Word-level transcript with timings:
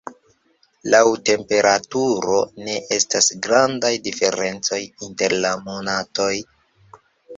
Laŭ 0.93 1.01
temperaturo 1.29 2.39
ne 2.67 2.77
estas 2.97 3.29
grandaj 3.49 3.93
diferencoj 4.09 4.81
inter 5.09 5.37
la 5.45 5.53
monatoj. 5.69 6.33